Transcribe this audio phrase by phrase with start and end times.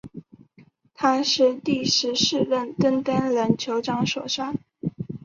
[0.95, 4.51] 他是第十四任登丹人酋长所杀。